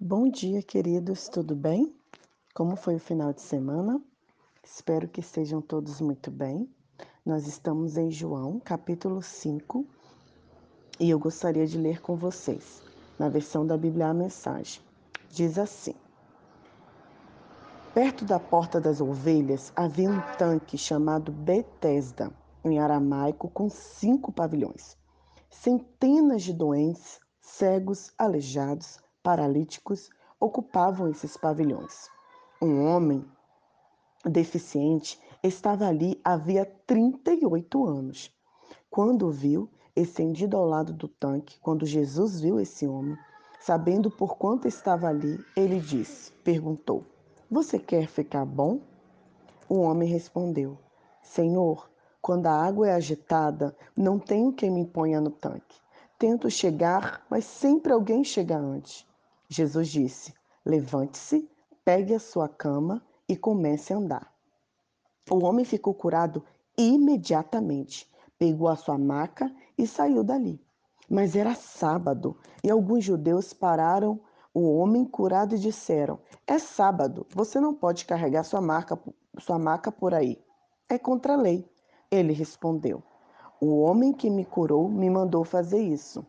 [0.00, 1.92] Bom dia, queridos, tudo bem?
[2.54, 4.00] Como foi o final de semana?
[4.62, 6.72] Espero que estejam todos muito bem.
[7.26, 9.84] Nós estamos em João, capítulo 5,
[11.00, 12.80] e eu gostaria de ler com vocês,
[13.18, 14.80] na versão da Bíblia a mensagem.
[15.30, 15.96] Diz assim:
[17.92, 22.32] Perto da porta das ovelhas havia um tanque chamado Betesda,
[22.64, 24.96] em aramaico, com cinco pavilhões.
[25.50, 30.08] Centenas de doentes, cegos, aleijados, paralíticos
[30.40, 32.08] ocupavam esses pavilhões.
[32.62, 33.22] Um homem
[34.24, 38.34] deficiente estava ali havia 38 anos.
[38.88, 43.18] Quando viu, estendido ao lado do tanque, quando Jesus viu esse homem,
[43.60, 47.04] sabendo por quanto estava ali, ele disse, perguntou:
[47.50, 48.80] Você quer ficar bom?
[49.68, 50.78] O homem respondeu:
[51.20, 51.90] Senhor,
[52.22, 55.76] quando a água é agitada, não tenho quem me ponha no tanque.
[56.18, 59.06] Tento chegar, mas sempre alguém chega antes.
[59.48, 60.34] Jesus disse:
[60.64, 61.50] Levante-se,
[61.84, 64.34] pegue a sua cama e comece a andar.
[65.30, 66.44] O homem ficou curado
[66.76, 70.62] imediatamente, pegou a sua maca e saiu dali.
[71.08, 74.20] Mas era sábado e alguns judeus pararam
[74.52, 78.60] o homem curado e disseram: É sábado, você não pode carregar sua,
[79.38, 80.38] sua maca por aí.
[80.88, 81.66] É contra a lei.
[82.10, 83.02] Ele respondeu:
[83.60, 86.26] O homem que me curou me mandou fazer isso.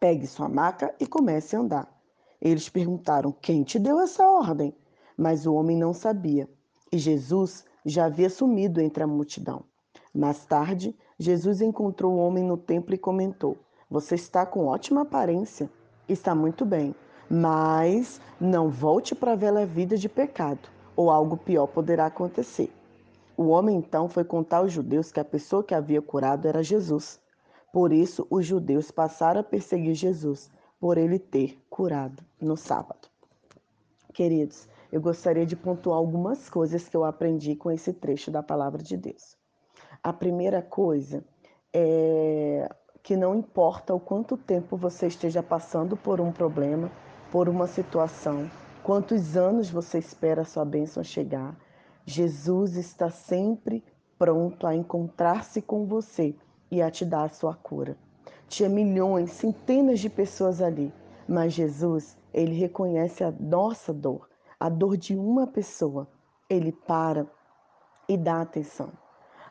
[0.00, 1.93] Pegue sua maca e comece a andar.
[2.40, 4.74] Eles perguntaram: Quem te deu essa ordem?
[5.16, 6.48] Mas o homem não sabia.
[6.92, 9.64] E Jesus já havia sumido entre a multidão.
[10.14, 13.56] Mais tarde, Jesus encontrou o homem no templo e comentou:
[13.90, 15.70] Você está com ótima aparência,
[16.08, 16.94] está muito bem,
[17.28, 22.72] mas não volte para a vida de pecado, ou algo pior poderá acontecer.
[23.36, 27.20] O homem então foi contar aos judeus que a pessoa que havia curado era Jesus.
[27.72, 30.48] Por isso, os judeus passaram a perseguir Jesus
[30.84, 33.08] por ele ter curado no sábado.
[34.12, 38.82] Queridos, eu gostaria de pontuar algumas coisas que eu aprendi com esse trecho da palavra
[38.82, 39.34] de Deus.
[40.02, 41.24] A primeira coisa
[41.72, 42.68] é
[43.02, 46.92] que não importa o quanto tempo você esteja passando por um problema,
[47.32, 48.50] por uma situação,
[48.82, 51.56] quantos anos você espera a sua bênção chegar,
[52.04, 53.82] Jesus está sempre
[54.18, 56.36] pronto a encontrar-se com você
[56.70, 57.96] e a te dar a sua cura.
[58.48, 60.92] Tinha milhões, centenas de pessoas ali,
[61.28, 64.28] mas Jesus, ele reconhece a nossa dor,
[64.58, 66.08] a dor de uma pessoa.
[66.48, 67.26] Ele para
[68.08, 68.92] e dá atenção.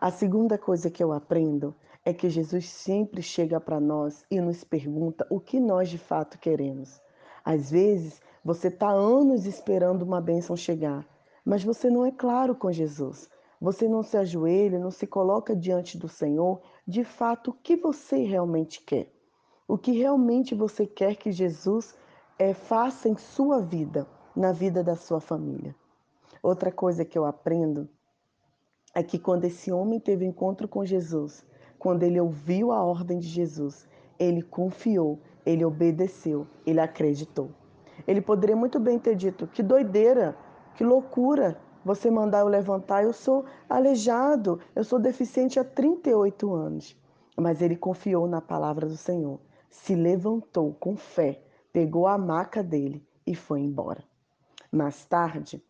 [0.00, 1.74] A segunda coisa que eu aprendo
[2.04, 6.38] é que Jesus sempre chega para nós e nos pergunta o que nós de fato
[6.38, 7.00] queremos.
[7.44, 11.06] Às vezes, você está anos esperando uma bênção chegar,
[11.44, 13.28] mas você não é claro com Jesus.
[13.60, 18.24] Você não se ajoelha, não se coloca diante do Senhor, de fato, o que você
[18.24, 19.12] realmente quer.
[19.68, 21.94] O que realmente você quer que Jesus
[22.38, 25.74] é, faça em sua vida, na vida da sua família.
[26.42, 27.86] Outra coisa que eu aprendo
[28.94, 31.44] é que quando esse homem teve encontro com Jesus,
[31.78, 33.86] quando ele ouviu a ordem de Jesus,
[34.18, 37.50] ele confiou, ele obedeceu, ele acreditou.
[38.06, 40.36] Ele poderia muito bem ter dito: que doideira,
[40.74, 46.96] que loucura, você mandar eu levantar, eu sou aleijado, eu sou deficiente há 38 anos.
[47.36, 51.42] Mas ele confiou na palavra do Senhor, se levantou com fé,
[51.72, 54.04] pegou a maca dele e foi embora.
[54.70, 55.62] Mais tarde,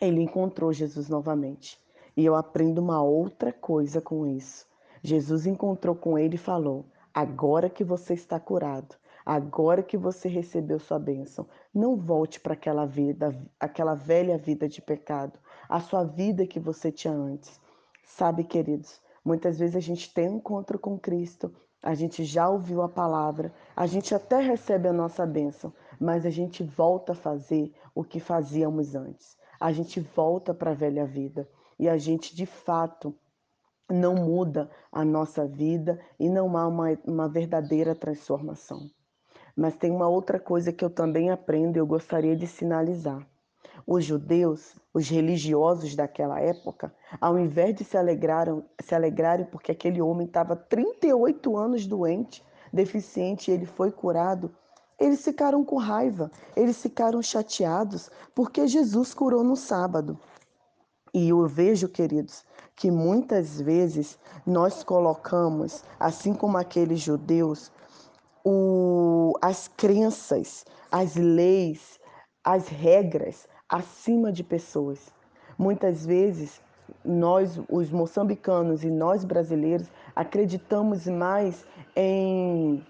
[0.00, 1.82] ele encontrou Jesus novamente.
[2.16, 4.66] E eu aprendo uma outra coisa com isso.
[5.02, 8.94] Jesus encontrou com ele e falou: Agora que você está curado,
[9.26, 14.82] Agora que você recebeu sua bênção, não volte para aquela vida, aquela velha vida de
[14.82, 17.58] pecado, a sua vida que você tinha antes.
[18.04, 22.82] Sabe, queridos, muitas vezes a gente tem um encontro com Cristo, a gente já ouviu
[22.82, 27.72] a palavra, a gente até recebe a nossa bênção, mas a gente volta a fazer
[27.94, 29.38] o que fazíamos antes.
[29.58, 31.48] A gente volta para a velha vida
[31.78, 33.14] e a gente de fato
[33.90, 38.90] não muda a nossa vida e não há uma, uma verdadeira transformação.
[39.56, 43.24] Mas tem uma outra coisa que eu também aprendo e eu gostaria de sinalizar.
[43.86, 50.00] Os judeus, os religiosos daquela época, ao invés de se, alegraram, se alegrarem porque aquele
[50.00, 52.42] homem estava 38 anos doente,
[52.72, 54.50] deficiente, e ele foi curado,
[54.98, 60.18] eles ficaram com raiva, eles ficaram chateados porque Jesus curou no sábado.
[61.12, 67.70] E eu vejo, queridos, que muitas vezes nós colocamos, assim como aqueles judeus,
[68.44, 71.98] o, as crenças, as leis,
[72.44, 75.12] as regras acima de pessoas.
[75.58, 76.60] Muitas vezes,
[77.04, 81.64] nós, os moçambicanos e nós brasileiros, acreditamos mais
[81.96, 82.84] em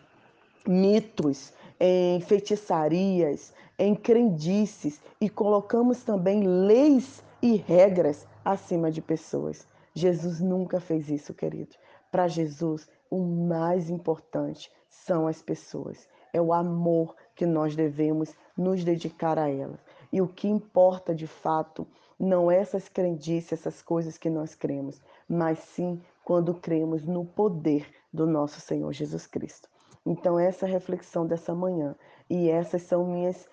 [0.66, 9.66] mitos, em feitiçarias, em crendices e colocamos também leis e regras acima de pessoas.
[9.94, 11.76] Jesus nunca fez isso, querido.
[12.10, 14.70] Para Jesus, o mais importante
[15.04, 16.08] são as pessoas.
[16.32, 19.80] É o amor que nós devemos nos dedicar a elas.
[20.12, 21.86] E o que importa de fato
[22.18, 27.86] não é essas crendices, essas coisas que nós cremos, mas sim quando cremos no poder
[28.12, 29.68] do nosso Senhor Jesus Cristo.
[30.06, 31.96] Então, essa é reflexão dessa manhã
[32.30, 33.48] e essas são minhas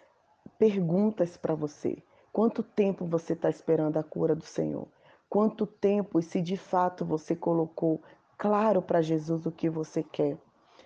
[0.60, 1.98] perguntas para você.
[2.32, 4.88] Quanto tempo você está esperando a cura do Senhor?
[5.30, 8.02] Quanto tempo e se de fato você colocou
[8.38, 10.38] claro para Jesus o que você quer?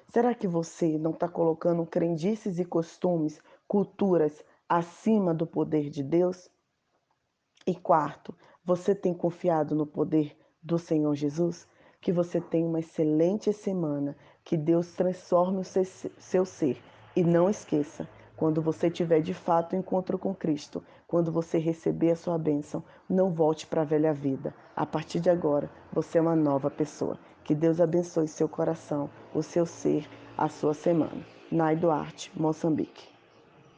[0.09, 6.49] Será que você não está colocando crendices e costumes, culturas acima do poder de Deus?
[7.67, 11.67] E quarto, você tem confiado no poder do Senhor Jesus?
[11.99, 16.81] Que você tenha uma excelente semana, que Deus transforme o seu ser.
[17.15, 22.15] E não esqueça, quando você tiver de fato encontro com Cristo, quando você receber a
[22.15, 24.53] sua bênção, não volte para a velha vida.
[24.75, 27.17] A partir de agora, você é uma nova pessoa.
[27.43, 31.25] Que Deus abençoe seu coração, o seu ser, a sua semana.
[31.51, 33.14] Nai Duarte, Moçambique.